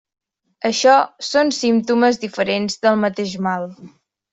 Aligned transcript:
Això 0.69 0.95
són 1.29 1.53
símptomes 1.59 2.21
diferents 2.27 2.83
del 2.89 3.01
mateix 3.07 3.41
mal. 3.51 3.73